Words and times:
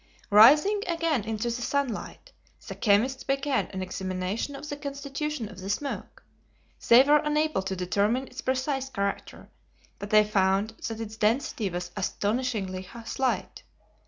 Rising 0.31 0.81
again 0.87 1.25
into 1.25 1.49
the 1.51 1.61
sunlight, 1.61 2.31
the 2.67 2.73
chemists 2.73 3.23
began 3.23 3.67
an 3.67 3.83
examination 3.83 4.55
of 4.55 4.67
the 4.67 4.75
constitution 4.75 5.47
of 5.47 5.59
the 5.59 5.69
smoke. 5.69 6.23
They 6.89 7.03
were 7.03 7.17
unable 7.19 7.61
to 7.61 7.75
determine 7.75 8.25
its 8.25 8.41
precise 8.41 8.89
character, 8.89 9.49
but 9.99 10.09
they 10.09 10.23
found 10.23 10.71
that 10.87 10.99
its 11.01 11.17
density 11.17 11.69
was 11.69 11.91
astonishingly 11.95 12.89
slight. 13.05 13.61